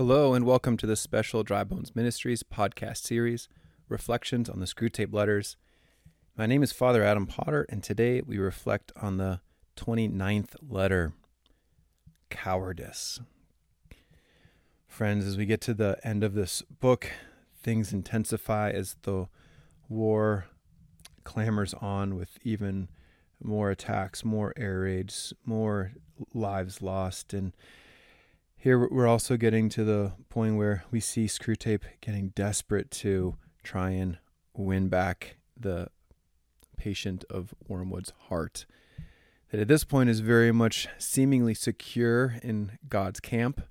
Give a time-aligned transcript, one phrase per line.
[0.00, 3.50] Hello, and welcome to the special Dry Bones Ministries podcast series,
[3.86, 5.58] Reflections on the Screwtape Letters.
[6.38, 9.40] My name is Father Adam Potter, and today we reflect on the
[9.76, 11.12] 29th letter,
[12.30, 13.20] Cowardice.
[14.86, 17.12] Friends, as we get to the end of this book,
[17.62, 19.28] things intensify as the
[19.90, 20.46] war
[21.24, 22.88] clamors on with even
[23.44, 25.92] more attacks, more air raids, more
[26.32, 27.52] lives lost, and
[28.60, 33.88] here we're also getting to the point where we see Screwtape getting desperate to try
[33.88, 34.18] and
[34.54, 35.88] win back the
[36.76, 38.66] patient of Wormwood's heart.
[39.50, 43.62] That at this point is very much seemingly secure in God's camp,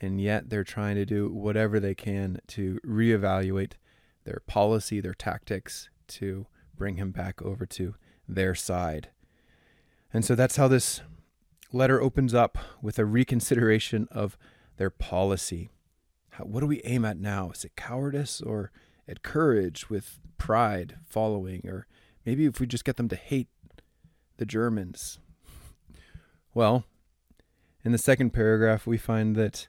[0.00, 3.72] and yet they're trying to do whatever they can to reevaluate
[4.24, 9.10] their policy, their tactics to bring him back over to their side.
[10.10, 11.02] And so that's how this
[11.72, 14.36] letter opens up with a reconsideration of
[14.76, 15.70] their policy.
[16.30, 17.50] How, what do we aim at now?
[17.50, 18.70] Is it cowardice or
[19.08, 21.66] at courage with pride following?
[21.66, 21.86] Or
[22.24, 23.48] maybe if we just get them to hate
[24.36, 25.18] the Germans?
[26.54, 26.84] Well,
[27.84, 29.68] in the second paragraph, we find that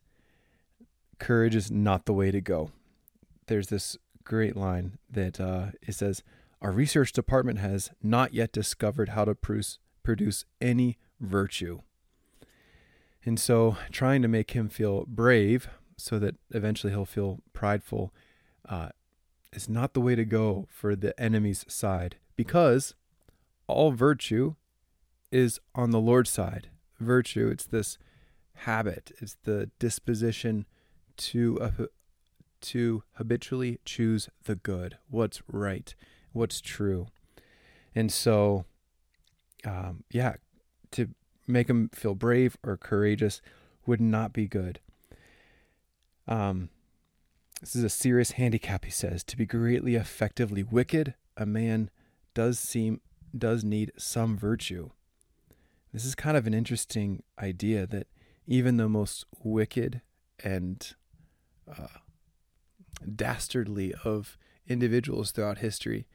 [1.20, 2.72] courage is not the way to go.
[3.48, 6.24] There's this great line that uh, it says,
[6.62, 11.80] Our research department has not yet discovered how to produce, produce any virtue.
[13.26, 18.14] And so, trying to make him feel brave so that eventually he'll feel prideful
[18.68, 18.90] uh,
[19.54, 22.96] is not the way to go for the enemy's side because
[23.68, 24.56] all virtue
[25.32, 26.70] is on the Lord's side.
[27.00, 27.98] Virtue, it's this
[28.56, 30.66] habit, it's the disposition
[31.18, 31.86] to uh,
[32.62, 35.94] to habitually choose the good, what's right,
[36.32, 37.08] what's true.
[37.94, 38.66] And so,
[39.66, 40.36] um, yeah,
[40.92, 41.10] to
[41.48, 43.42] make them feel brave or courageous
[43.86, 44.80] would not be good.
[46.28, 46.70] Um,
[47.62, 49.24] this is a serious handicap, he says.
[49.26, 51.90] To be greatly effectively wicked, a man
[52.34, 53.02] does seem
[53.36, 54.92] does need some virtue.
[55.92, 58.08] This is kind of an interesting idea that
[58.46, 60.02] even the most wicked
[60.44, 60.94] and
[61.68, 61.88] uh,
[63.16, 64.38] dastardly of
[64.68, 66.06] individuals throughout history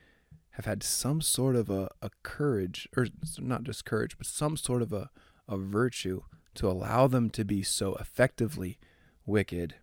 [0.59, 3.07] have had some sort of a, a courage, or
[3.39, 5.09] not just courage, but some sort of a,
[5.49, 6.23] a virtue
[6.55, 8.77] to allow them to be so effectively
[9.25, 9.77] wicked.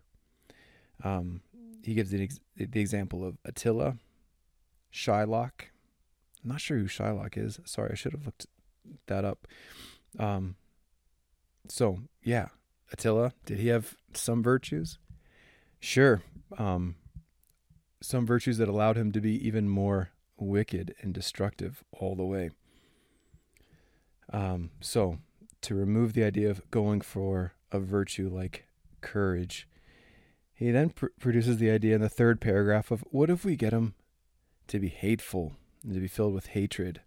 [1.02, 1.40] Um,
[1.82, 2.28] he gives the,
[2.58, 3.96] the example of Attila,
[4.92, 5.70] Shylock.
[6.44, 7.58] I'm not sure who Shylock is.
[7.64, 8.44] Sorry, I should have looked
[9.06, 9.48] that up.
[10.18, 10.56] Um,
[11.68, 12.48] so, yeah,
[12.92, 14.98] Attila, did he have some virtues?
[15.80, 16.20] Sure.
[16.58, 16.96] Um,
[18.02, 22.50] some virtues that allowed him to be even more wicked and destructive all the way.
[24.32, 25.18] Um, so,
[25.62, 28.66] to remove the idea of going for a virtue like
[29.00, 29.68] courage,
[30.52, 33.72] he then pr- produces the idea in the third paragraph of what if we get
[33.72, 33.94] him
[34.68, 35.52] to be hateful
[35.84, 37.00] and to be filled with hatred?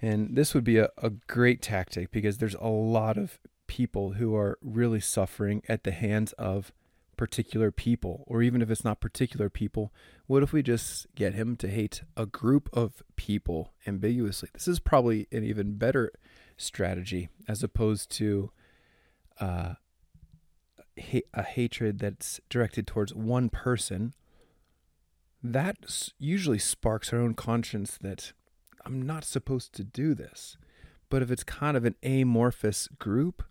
[0.00, 3.38] And this would be a, a great tactic because there's a lot of
[3.68, 6.72] people who are really suffering at the hands of
[7.22, 9.92] particular people, or even if it's not particular people,
[10.26, 14.48] what if we just get him to hate a group of people ambiguously?
[14.52, 16.10] This is probably an even better
[16.56, 18.50] strategy as opposed to
[19.40, 19.74] uh,
[21.32, 24.14] a hatred that's directed towards one person.
[25.44, 25.76] That
[26.18, 28.32] usually sparks our own conscience that
[28.84, 30.56] I'm not supposed to do this.
[31.08, 33.44] But if it's kind of an amorphous group,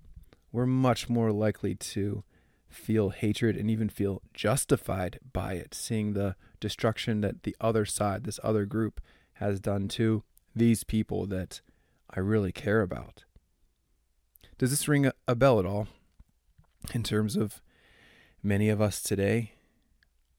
[0.52, 2.26] we're much more likely to
[2.72, 8.24] feel hatred and even feel justified by it, seeing the destruction that the other side,
[8.24, 9.02] this other group,
[9.34, 10.24] has done to
[10.56, 11.62] these people that
[12.10, 13.24] I really care about.
[14.58, 15.88] Does this ring a, bell at all
[16.94, 17.62] in terms of
[18.44, 19.54] many of us today?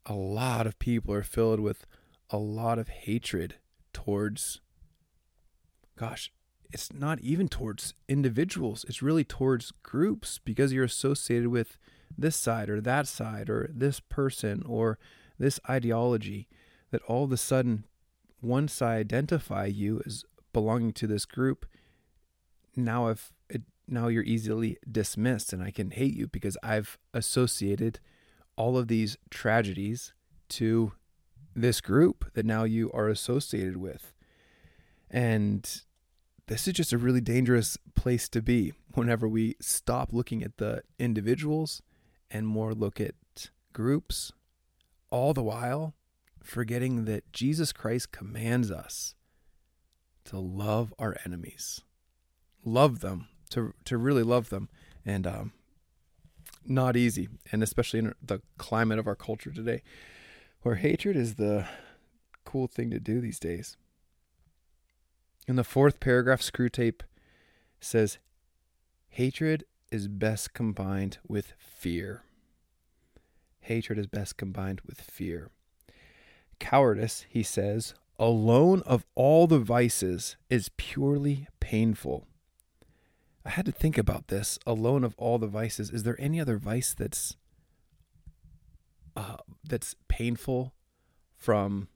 [0.06, 1.86] A lot of people are filled with
[2.30, 3.56] a lot of hatred
[3.92, 4.60] towards,
[5.96, 6.32] gosh,
[6.70, 11.76] it's not even towards individuals, it's really towards groups because you're associated with
[12.16, 14.98] this side or that side or this person or
[15.38, 16.48] this ideology
[16.90, 17.84] that all of a sudden
[18.40, 21.66] once I identify you as belonging to this group,
[22.76, 23.32] now if
[23.88, 28.00] now you're easily dismissed and I can hate you because I've associated
[28.56, 30.14] all of these tragedies
[30.50, 30.92] to
[31.54, 34.12] this group that now you are associated with.
[35.10, 35.82] And
[36.46, 40.82] this is just a really dangerous place to be whenever we stop looking at the
[40.98, 41.82] individuals
[42.32, 43.14] and more look at
[43.72, 44.32] groups,
[45.10, 45.94] all the while
[46.42, 49.14] forgetting that Jesus Christ commands us
[50.24, 51.82] to love our enemies,
[52.64, 54.68] love them, to to really love them,
[55.04, 55.52] and um,
[56.64, 59.82] not easy, and especially in the climate of our culture today,
[60.62, 61.66] where hatred is the
[62.44, 63.76] cool thing to do these days.
[65.48, 67.00] In the fourth paragraph, Screwtape
[67.80, 68.18] says,
[69.08, 72.22] Hatred is best combined with fear.
[73.60, 75.50] Hatred is best combined with fear.
[76.58, 82.26] Cowardice, he says, alone of all the vices is purely painful.
[83.44, 84.58] I had to think about this.
[84.66, 87.36] Alone of all the vices, is there any other vice that's
[89.16, 90.72] uh, that's painful
[91.36, 91.88] from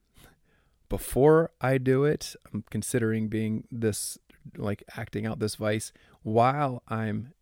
[0.89, 2.35] before I do it?
[2.53, 4.19] I'm considering being this
[4.57, 7.33] like acting out this vice while I'm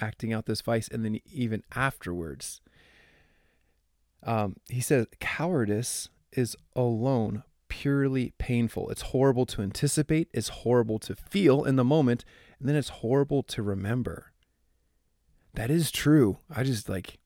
[0.00, 2.60] acting out this vice, and then even afterwards.
[4.22, 8.90] Um, he says cowardice is alone purely painful.
[8.90, 12.24] It's horrible to anticipate, it's horrible to feel in the moment,
[12.58, 14.32] and then it's horrible to remember.
[15.54, 16.38] That is true.
[16.54, 17.18] I just like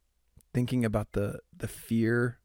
[0.52, 2.38] thinking about the the fear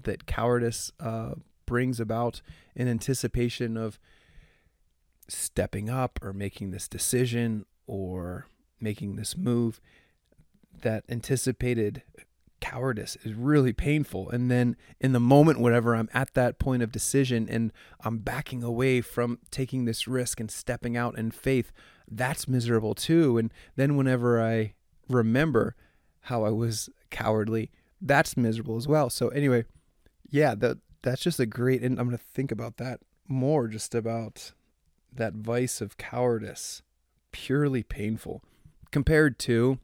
[0.00, 1.34] that cowardice uh,
[1.66, 2.40] brings about
[2.74, 3.98] in anticipation of
[5.28, 8.46] stepping up or making this decision or
[8.80, 9.80] making this move.
[10.82, 12.02] That anticipated
[12.60, 14.30] cowardice is really painful.
[14.30, 17.72] And then in the moment, whenever I'm at that point of decision and
[18.04, 21.72] I'm backing away from taking this risk and stepping out in faith,
[22.08, 23.38] that's miserable too.
[23.38, 24.74] And then whenever I
[25.08, 25.74] remember
[26.22, 29.10] how I was cowardly, that's miserable as well.
[29.10, 29.64] So anyway,
[30.28, 33.94] yeah, that that's just a great and I'm going to think about that more just
[33.94, 34.52] about
[35.12, 36.82] that vice of cowardice,
[37.32, 38.42] purely painful
[38.90, 39.78] compared to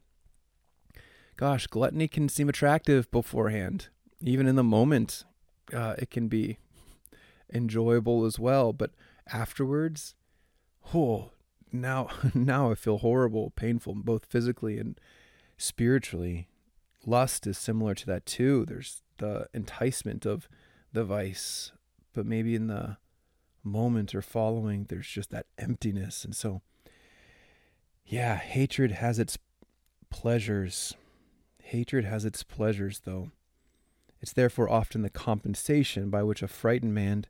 [1.37, 3.89] gosh, gluttony can seem attractive beforehand.
[4.21, 5.23] Even in the moment,
[5.71, 6.57] uh, it can be
[7.53, 8.73] enjoyable as well.
[8.73, 8.91] But
[9.31, 10.15] afterwards,
[10.93, 11.31] oh,
[11.71, 14.99] now now I feel horrible, painful, both physically and
[15.57, 16.49] spiritually.
[17.05, 18.65] Lust is similar to that too.
[18.65, 20.49] There's the enticement of
[20.91, 21.71] the vice,
[22.13, 22.97] but maybe in the
[23.63, 26.25] moment or following, there's just that emptiness.
[26.25, 26.61] And so,
[28.07, 29.37] yeah, hatred has its
[30.09, 30.95] pleasures.
[31.61, 33.31] Hatred has its pleasures, though.
[34.21, 37.25] It's therefore often the compensation by which a frightened man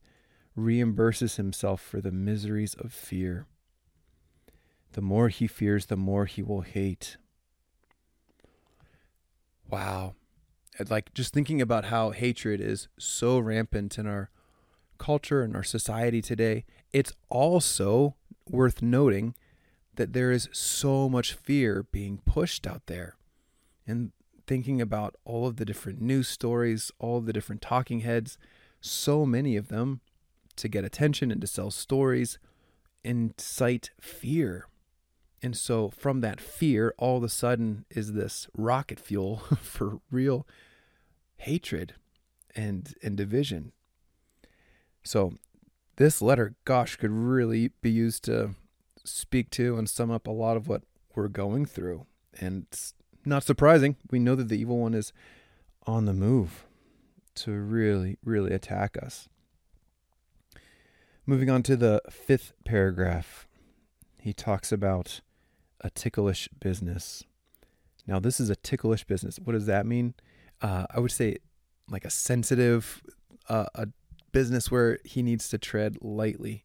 [0.57, 3.47] reimburses himself for the miseries of fear.
[4.93, 7.17] The more he fears, the more he will hate.
[9.69, 10.13] Wow.
[10.89, 14.29] Like just thinking about how hatred is so rampant in our
[14.99, 18.15] culture and our society today, it's also
[18.47, 19.35] worth noting
[19.97, 23.15] that there is so much fear being pushed out there.
[23.85, 24.11] And
[24.47, 28.37] thinking about all of the different news stories, all of the different talking heads,
[28.79, 29.99] so many of them
[30.55, 32.39] to get attention and to sell stories,
[33.03, 34.67] incite fear.
[35.41, 40.47] And so from that fear, all of a sudden is this rocket fuel for real
[41.37, 41.93] hatred
[42.55, 43.71] and and division.
[45.03, 45.33] So
[45.97, 48.55] this letter, gosh, could really be used to
[49.07, 50.83] speak to and sum up a lot of what
[51.15, 52.05] we're going through.
[52.39, 52.93] And it's
[53.25, 55.11] not surprising, we know that the evil one is
[55.85, 56.65] on the move
[57.35, 59.27] to really, really attack us.
[61.25, 63.47] Moving on to the fifth paragraph,
[64.19, 65.21] he talks about
[65.81, 67.23] a ticklish business.
[68.05, 69.37] Now, this is a ticklish business.
[69.43, 70.13] What does that mean?
[70.61, 71.37] Uh, I would say
[71.89, 73.03] like a sensitive,
[73.49, 73.87] uh, a
[74.31, 76.63] business where he needs to tread lightly.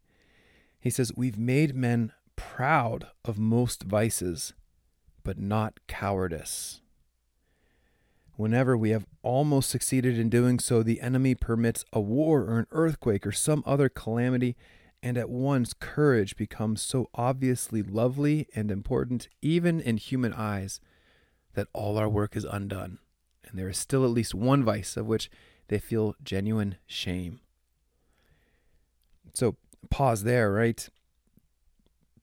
[0.81, 4.53] He says, We've made men proud of most vices,
[5.23, 6.81] but not cowardice.
[8.37, 12.67] Whenever we have almost succeeded in doing so, the enemy permits a war or an
[12.73, 14.57] earthquake or some other calamity
[15.03, 20.81] and at once courage becomes so obviously lovely and important, even in human eyes,
[21.55, 22.99] that all our work is undone,
[23.45, 25.31] and there is still at least one vice of which
[25.69, 27.41] they feel genuine shame.
[29.35, 29.57] So,
[29.91, 30.89] pause there, right?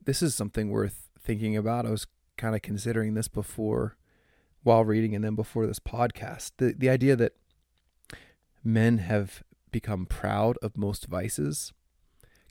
[0.03, 1.85] This is something worth thinking about.
[1.85, 3.97] I was kind of considering this before
[4.63, 6.51] while reading and then before this podcast.
[6.57, 7.33] The the idea that
[8.63, 11.73] men have become proud of most vices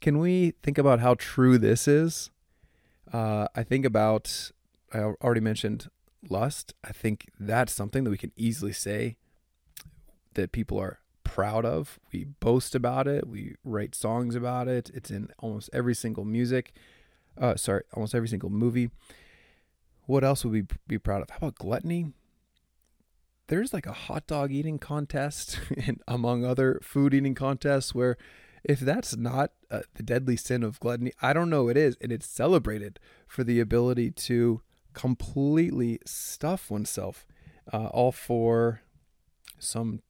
[0.01, 2.31] can we think about how true this is?
[3.13, 4.53] Uh, I think about,
[4.93, 5.89] I already mentioned
[6.29, 6.75] lust.
[6.85, 9.17] I think that's something that we can easily say
[10.35, 11.99] that people are proud of.
[12.13, 13.27] We boast about it.
[13.27, 14.91] We write songs about it.
[14.95, 16.73] It's in almost every single music.
[17.41, 18.91] Uh, sorry, almost every single movie.
[20.07, 21.31] What else would we be proud of?
[21.31, 22.13] How about gluttony?
[23.49, 28.17] There's like a hot dog eating contest, and among other food eating contests, where
[28.65, 31.97] if that's not uh, the deadly sin of gluttony, I don't know it is.
[32.01, 34.63] And it's celebrated for the ability to
[34.95, 37.27] completely stuff oneself.
[37.73, 38.81] uh, all for
[39.59, 40.01] some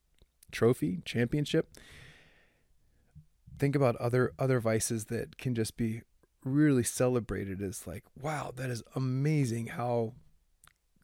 [0.52, 1.68] trophy championship.
[3.58, 6.02] Think about other other vices that can just be
[6.48, 10.14] really celebrated as like, wow, that is amazing how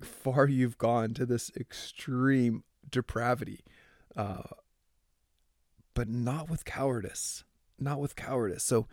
[0.00, 3.64] far you've gone to this extreme depravity.
[4.16, 4.42] Uh,
[5.94, 7.44] but not with cowardice.
[7.78, 8.64] Not with cowardice.
[8.64, 8.86] So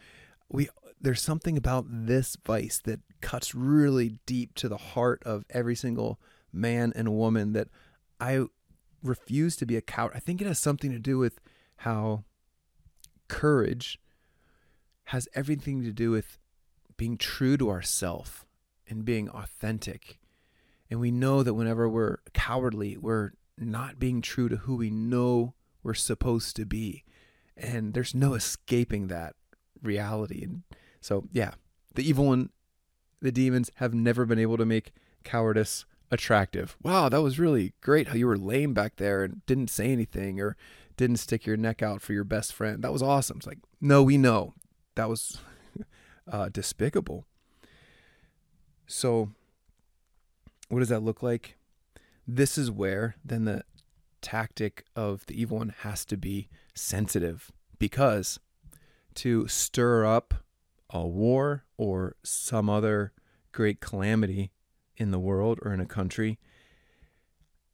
[0.50, 5.76] we there's something about this vice that cuts really deep to the heart of every
[5.76, 6.20] single
[6.54, 7.70] man and woman that
[8.20, 8.46] I
[9.02, 10.14] refuse to be a coward.
[10.14, 11.40] I think it has something to do with
[11.78, 12.24] how
[13.28, 14.00] courage
[15.06, 16.38] has everything to do with
[16.98, 18.46] being true to ourself
[18.88, 20.20] and being authentic.
[20.90, 25.54] And we know that whenever we're cowardly, we're not being true to who we know
[25.84, 27.04] we're supposed to be.
[27.56, 29.36] And there's no escaping that
[29.82, 30.44] reality.
[30.44, 30.64] And
[31.00, 31.54] so, yeah,
[31.96, 32.50] the evil one,
[33.22, 34.92] the demons have never been able to make
[35.24, 36.76] cowardice attractive.
[36.84, 40.42] Wow, that was really great how you were lame back there and didn't say anything
[40.42, 40.58] or
[40.98, 42.84] didn't stick your neck out for your best friend.
[42.84, 43.38] That was awesome.
[43.38, 44.54] It's like, no, we know
[44.96, 45.40] that was
[46.32, 47.26] uh, despicable.
[48.88, 49.32] So,
[50.70, 51.58] what does that look like?
[52.28, 53.64] This is where then the
[54.22, 58.40] tactic of the evil one has to be sensitive because
[59.16, 60.36] to stir up
[60.90, 63.12] a war or some other
[63.52, 64.52] great calamity
[64.98, 66.38] in the world or in a country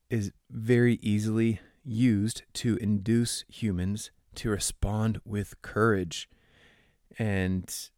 [0.10, 6.30] is very easily used to induce humans to respond with courage
[7.20, 7.90] and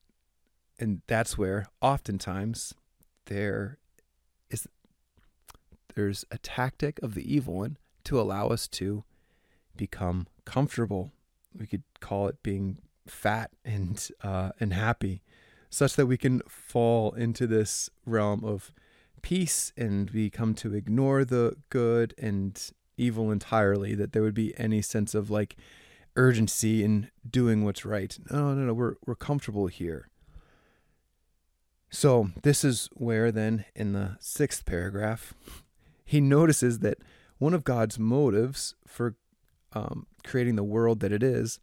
[0.79, 2.73] and that's where oftentimes
[3.25, 3.77] there
[4.49, 4.67] is
[5.95, 9.03] there's a tactic of the evil one to allow us to
[9.75, 11.11] become comfortable
[11.57, 15.21] we could call it being fat and uh, and happy,
[15.69, 18.71] such that we can fall into this realm of
[19.21, 23.95] peace and we come to ignore the good and evil entirely.
[23.95, 25.57] That there would be any sense of like
[26.15, 28.17] urgency in doing what's right.
[28.31, 28.73] No, no, no.
[28.73, 30.09] We're we're comfortable here.
[31.89, 35.33] So this is where then in the sixth paragraph,
[36.05, 36.99] he notices that
[37.39, 39.15] one of God's motives for
[39.73, 41.59] um, creating the world that it is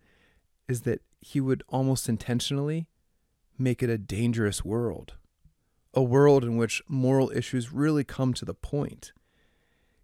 [0.69, 2.87] is that he would almost intentionally
[3.59, 5.15] make it a dangerous world,
[5.95, 9.13] a world in which moral issues really come to the point.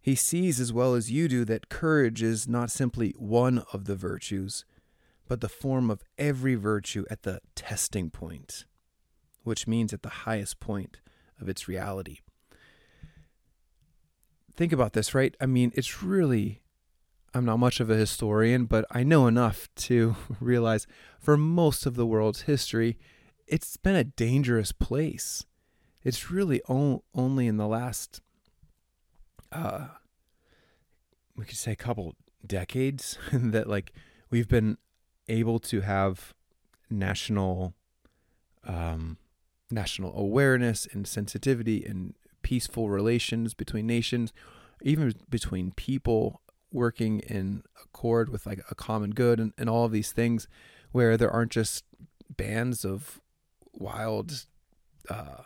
[0.00, 3.94] He sees as well as you do that courage is not simply one of the
[3.94, 4.64] virtues,
[5.28, 8.64] but the form of every virtue at the testing point,
[9.44, 11.00] which means at the highest point
[11.40, 12.18] of its reality.
[14.54, 15.34] Think about this, right?
[15.40, 16.62] I mean, it's really
[17.34, 20.86] I'm not much of a historian, but I know enough to realize
[21.18, 22.98] for most of the world's history,
[23.46, 25.46] it's been a dangerous place.
[26.04, 28.20] It's really o- only in the last,
[29.50, 29.88] uh,
[31.36, 32.14] we could say, a couple
[32.46, 33.92] decades that like
[34.30, 34.76] we've been
[35.28, 36.34] able to have
[36.90, 37.74] national,
[38.64, 39.16] um,
[39.72, 44.32] national awareness and sensitivity and peaceful relations between nations,
[44.82, 46.40] even between people
[46.72, 50.48] working in accord with like a common good and, and all of these things
[50.90, 51.84] where there aren't just
[52.36, 53.20] bands of
[53.72, 54.46] wild
[55.08, 55.42] uh,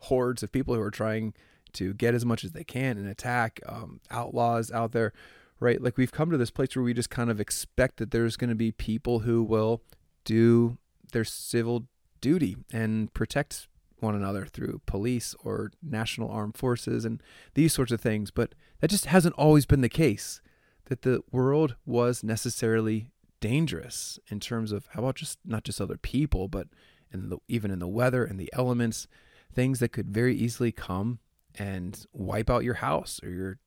[0.00, 1.32] hordes of people who are trying
[1.72, 5.12] to get as much as they can and attack um, outlaws out there
[5.60, 5.80] right?
[5.80, 8.50] Like we've come to this place where we just kind of expect that there's going
[8.50, 9.82] to be people who will
[10.24, 10.78] do
[11.12, 11.86] their civil
[12.24, 13.68] duty and protect
[14.00, 17.22] one another through police or national armed forces and
[17.54, 20.40] these sorts of things but that just hasn't always been the case
[20.86, 25.98] that the world was necessarily dangerous in terms of how about just not just other
[25.98, 26.68] people, but
[27.12, 29.06] in the, even in the weather and the elements,
[29.52, 31.18] things that could very easily come
[31.56, 33.58] and wipe out your house or your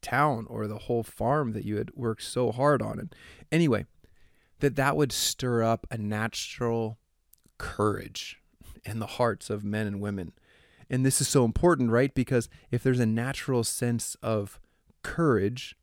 [0.00, 2.98] town or the whole farm that you had worked so hard on.
[2.98, 3.14] And
[3.50, 3.86] anyway,
[4.60, 6.98] that that would stir up a natural
[7.58, 8.40] courage
[8.84, 10.32] in the hearts of men and women.
[10.90, 12.14] And this is so important, right?
[12.14, 14.60] Because if there's a natural sense of
[15.02, 15.76] courage,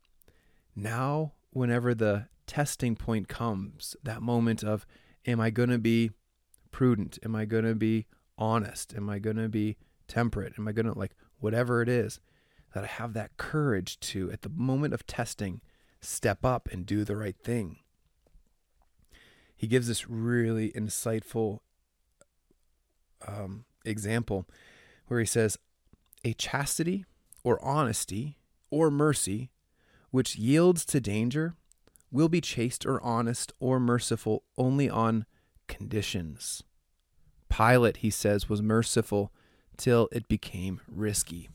[0.76, 4.86] now, whenever the testing point comes, that moment of,
[5.26, 6.12] am I going to be
[6.72, 7.18] prudent?
[7.24, 8.06] Am I going to be
[8.38, 8.94] honest?
[8.96, 10.54] Am I going to be temperate?
[10.58, 12.20] Am I going to, like, whatever it is,
[12.74, 15.62] that I have that courage to, at the moment of testing,
[16.02, 17.78] step up and do the right thing.
[19.60, 21.60] He gives this really insightful
[23.28, 24.46] um, example
[25.08, 25.58] where he says,
[26.24, 27.04] A chastity
[27.44, 28.38] or honesty
[28.72, 29.50] or mercy
[30.12, 31.56] which yields to danger
[32.10, 35.26] will be chaste or honest or merciful only on
[35.68, 36.64] conditions.
[37.50, 39.30] Pilate, he says, was merciful
[39.76, 41.50] till it became risky.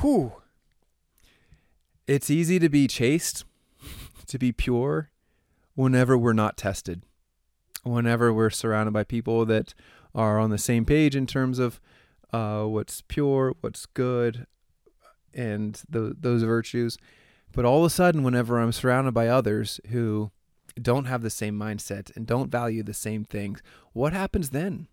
[0.00, 0.32] Whew,
[2.06, 3.44] it's easy to be chaste,
[4.26, 5.10] to be pure,
[5.74, 7.02] whenever we're not tested,
[7.82, 9.74] whenever we're surrounded by people that
[10.14, 11.80] are on the same page in terms of
[12.32, 14.46] uh, what's pure, what's good,
[15.34, 16.98] and the, those virtues.
[17.52, 20.30] But all of a sudden, whenever I'm surrounded by others who
[20.80, 23.62] don't have the same mindset and don't value the same things,
[23.92, 24.88] what happens then?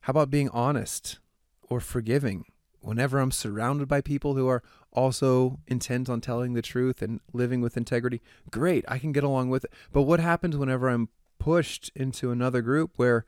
[0.00, 1.18] How about being honest
[1.62, 2.46] or forgiving?
[2.84, 4.62] Whenever I'm surrounded by people who are
[4.92, 9.48] also intent on telling the truth and living with integrity, great, I can get along
[9.48, 9.72] with it.
[9.90, 13.24] But what happens whenever I'm pushed into another group where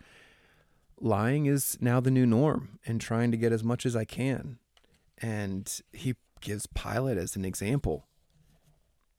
[1.00, 4.58] lying is now the new norm and trying to get as much as I can?
[5.16, 8.08] And he gives Pilate as an example.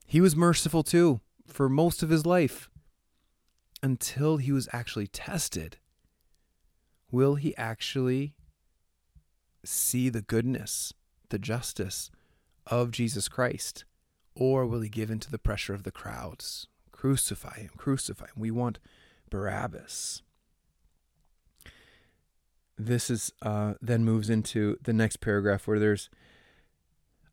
[0.06, 2.70] He was merciful too for most of his life
[3.82, 5.77] until he was actually tested
[7.10, 8.36] Will he actually
[9.63, 10.93] see the goodness,
[11.29, 12.09] the justice
[12.65, 13.85] of Jesus Christ?
[14.35, 16.67] Or will he give in to the pressure of the crowds?
[16.91, 18.35] Crucify him, crucify him.
[18.37, 18.79] We want
[19.29, 20.21] Barabbas.
[22.77, 26.09] This is uh, then moves into the next paragraph where there's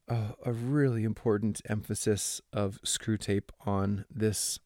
[0.09, 4.59] a, a really important emphasis of Screwtape on this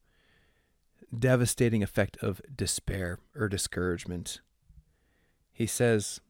[1.17, 4.41] devastating effect of despair or discouragement
[5.59, 6.21] he says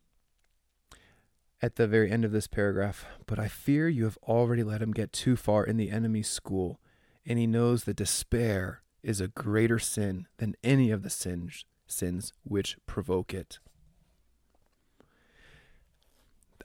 [1.62, 4.92] at the very end of this paragraph, But I fear you have already let him
[4.92, 6.80] get too far in the enemy's school,
[7.26, 12.34] and he knows that despair is a greater sin than any of the sins, sins
[12.44, 13.60] which provoke it.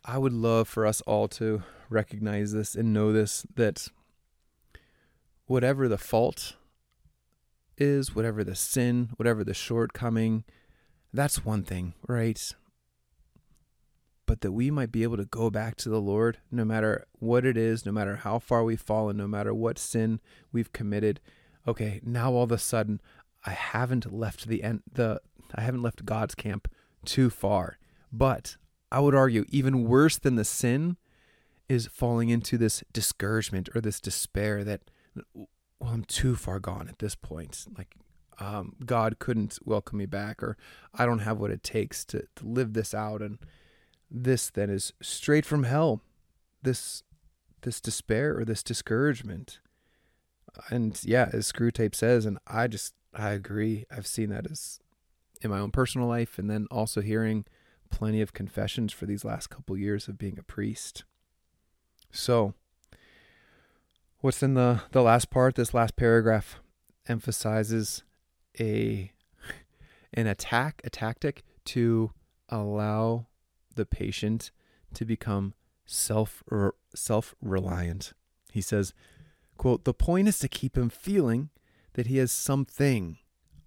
[0.05, 3.89] I would love for us all to recognize this and know this that
[5.47, 6.57] whatever the fault
[7.79, 10.45] is, whatever the sin, whatever the shortcoming,
[11.13, 12.55] that's one thing, right?
[14.26, 17.45] But that we might be able to go back to the Lord no matter what
[17.45, 20.21] it is, no matter how far we've fallen, no matter what sin
[20.52, 21.21] we've committed.
[21.69, 23.00] Okay, now all of a sudden
[23.45, 25.21] I haven't left the end the
[25.54, 26.69] I haven't left God's camp
[27.04, 27.78] too far.
[28.13, 28.56] But
[28.91, 30.97] I would argue even worse than the sin
[31.69, 34.82] is falling into this discouragement or this despair that
[35.34, 35.49] well
[35.93, 37.67] I'm too far gone at this point.
[37.76, 37.97] Like
[38.41, 40.56] um, God couldn't welcome me back, or
[40.93, 43.23] I don't have what it takes to, to live this out.
[43.23, 43.39] And
[44.10, 46.00] this then is straight from hell.
[46.62, 47.02] This
[47.62, 49.58] this despair or this discouragement.
[50.71, 53.84] And yeah, as Screwtape says, and I just I agree.
[53.90, 54.78] I've seen that as
[55.43, 57.45] in my own personal life, and then also hearing
[57.90, 61.04] plenty of confessions for these last couple years of being a priest.
[62.10, 62.54] So,
[64.21, 65.56] what's in the the last part?
[65.56, 66.60] This last paragraph
[67.06, 68.04] emphasizes
[68.58, 69.12] a
[70.14, 72.12] an attack, a tactic to
[72.49, 73.26] allow
[73.75, 74.50] the patient
[74.95, 75.54] to become
[75.87, 76.43] self
[76.95, 78.13] self reliant.
[78.52, 78.95] He says,
[79.56, 81.50] quote, "The point is to keep him feeling
[81.95, 83.19] that he has something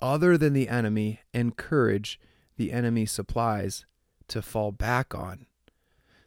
[0.01, 2.19] other than the enemy and courage
[2.55, 3.85] the enemy supplies
[4.27, 5.45] to fall back on."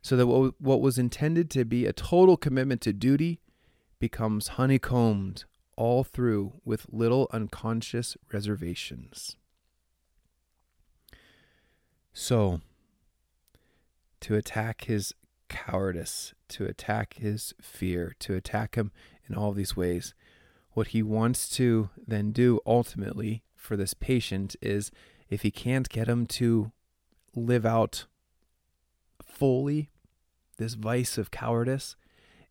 [0.03, 3.41] So that what was intended to be a total commitment to duty
[3.99, 5.45] becomes honeycombed
[5.77, 9.37] all through with little unconscious reservations.
[12.13, 12.61] So,
[14.21, 15.15] to attack his
[15.49, 18.93] cowardice, to attack his fear, to attack him
[19.29, 20.15] in all these ways,
[20.73, 24.91] what he wants to then do ultimately for this patient is
[25.29, 26.73] if he can't get him to
[27.35, 28.07] live out
[29.23, 29.91] fully
[30.57, 31.97] this vice of cowardice,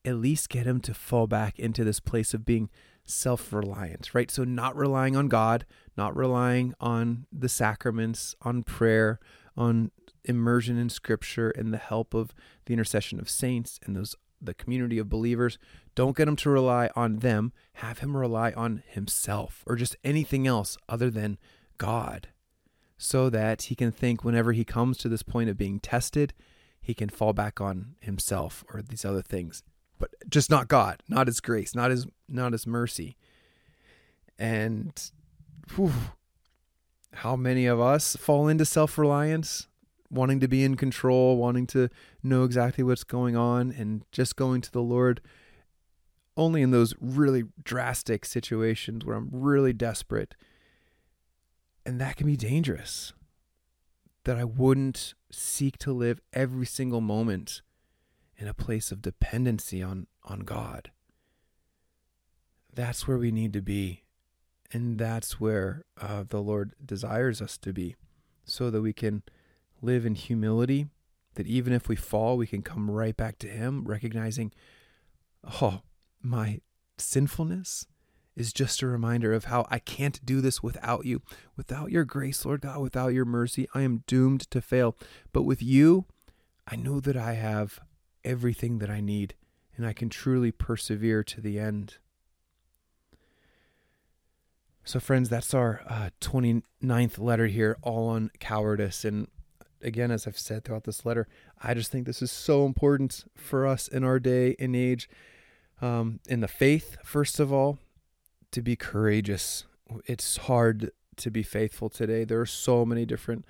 [0.04, 2.70] at least get him to fall back into this place of being
[3.06, 4.32] self reliant, right?
[4.32, 5.66] So, not relying on God,
[5.98, 9.20] not relying on the sacraments, on prayer,
[9.56, 9.92] on
[10.30, 12.34] immersion in scripture and the help of
[12.66, 15.58] the intercession of saints and those the community of believers
[15.96, 17.52] don't get him to rely on them.
[17.74, 21.38] Have him rely on himself or just anything else other than
[21.78, 22.30] god
[22.98, 26.34] so that he can think whenever he comes to this point of being tested
[26.82, 29.64] he can fall back on himself or these other things.
[30.00, 33.18] But just not God, not His grace, not His not His mercy.
[34.40, 34.94] And
[35.76, 35.92] whew,
[37.16, 39.68] how many of us fall into self reliance,
[40.10, 41.90] wanting to be in control, wanting to
[42.24, 45.22] know exactly what's going on, and just going to the Lord
[46.36, 50.36] only in those really drastic situations where I'm really desperate.
[51.86, 53.14] And that can be dangerous.
[54.24, 57.62] That I wouldn't seek to live every single moment
[58.38, 60.92] in a place of dependency on, on God.
[62.74, 64.04] That's where we need to be.
[64.72, 67.96] And that's where uh, the Lord desires us to be,
[68.46, 69.24] so that we can
[69.82, 70.88] live in humility,
[71.36, 74.52] that even if we fall, we can come right back to Him, recognizing,
[75.62, 75.82] oh,
[76.22, 76.60] my
[76.98, 77.86] sinfulness
[78.36, 81.22] is just a reminder of how I can't do this without you.
[81.58, 84.96] Without your grace, Lord God, without your mercy, I am doomed to fail.
[85.34, 86.06] But with you,
[86.66, 87.80] I know that I have
[88.24, 89.36] everything that I need
[89.76, 91.96] and I can truly persevere to the end.
[94.84, 99.06] So, friends, that's our uh, 29th letter here, all on cowardice.
[99.06, 99.28] And
[99.82, 101.28] again, as I've said throughout this letter,
[101.62, 105.10] I just think this is so important for us in our day and age.
[105.82, 107.80] Um, in the faith, first of all,
[108.52, 109.66] to be courageous.
[110.06, 112.24] It's hard to be faithful today.
[112.24, 113.46] There are so many different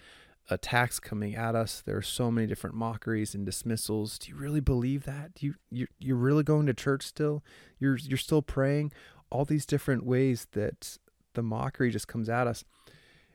[0.49, 1.81] attacks coming at us.
[1.81, 4.17] There are so many different mockeries and dismissals.
[4.17, 5.35] Do you really believe that?
[5.35, 7.43] Do you you you're really going to church still?
[7.79, 8.91] You're you're still praying?
[9.29, 10.97] All these different ways that
[11.33, 12.63] the mockery just comes at us.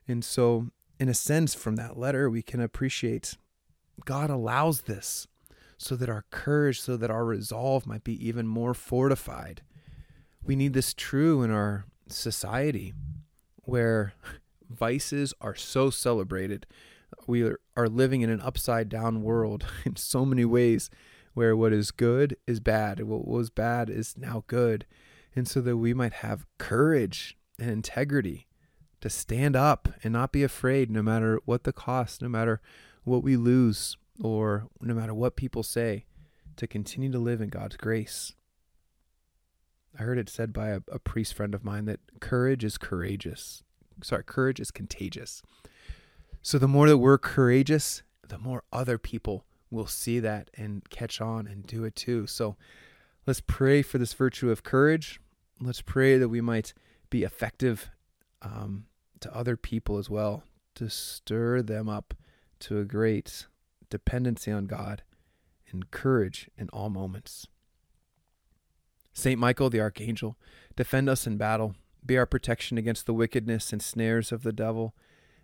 [0.09, 3.37] And so in a sense from that letter we can appreciate
[4.05, 5.27] God allows this
[5.77, 9.63] so that our courage, so that our resolve might be even more fortified.
[10.43, 12.93] We need this true in our society
[13.63, 14.15] where
[14.71, 16.67] vices are so celebrated
[17.27, 20.91] we are living in an upside down world in so many ways
[21.35, 24.87] where what is good is bad what was bad is now good
[25.37, 28.47] and so that we might have courage and integrity
[29.05, 32.61] to stand up and not be afraid no matter what the cost no matter
[33.05, 36.07] what we lose or no matter what people say
[36.57, 38.33] to continue to live in God's grace
[39.99, 43.63] I heard it said by a, a priest friend of mine that courage is courageous
[44.03, 45.43] sorry courage is contagious
[46.45, 51.19] so the more that we're courageous, the more other people will see that and catch
[51.19, 52.27] on and do it too.
[52.27, 52.57] So
[53.27, 55.21] let's pray for this virtue of courage.
[55.59, 56.75] Let's pray that we might
[57.09, 57.91] be effective
[58.43, 58.85] um,
[59.25, 62.13] to other people as well, to stir them up
[62.61, 63.47] to a great
[63.89, 65.03] dependency on God
[65.71, 67.47] and courage in all moments.
[69.15, 70.37] Saint Michael the Archangel,
[70.77, 74.95] defend us in battle, be our protection against the wickedness and snares of the devil.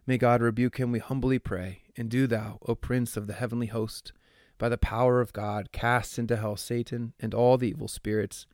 [0.06, 1.84] May God rebuke him, we humbly pray.
[1.96, 4.12] And do thou, O Prince of the heavenly host,
[4.58, 8.46] by the power of God, cast into hell Satan and all the evil spirits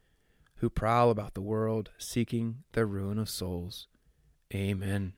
[0.56, 3.88] who prowl about the world, seeking the ruin of souls.
[4.54, 5.14] Amen.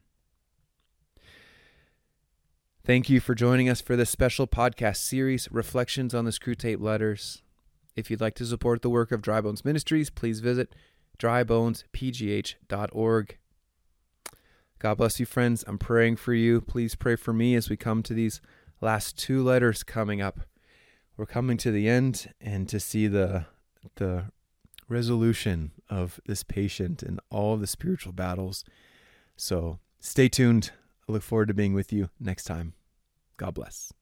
[2.84, 7.42] Thank you for joining us for this special podcast series, Reflections on the Screwtape Letters.
[7.94, 10.74] If you'd like to support the work of Dry Bones Ministries, please visit
[11.18, 13.38] drybonespgh.org.
[14.78, 15.64] God bless you, friends.
[15.66, 16.60] I'm praying for you.
[16.60, 18.40] Please pray for me as we come to these
[18.80, 20.40] last two letters coming up.
[21.16, 23.46] We're coming to the end and to see the
[23.96, 24.26] the
[24.88, 28.64] resolution of this patient and all of the spiritual battles.
[29.38, 30.72] So stay tuned.
[31.08, 32.74] I look forward to being with you next time.
[33.36, 33.92] God bless.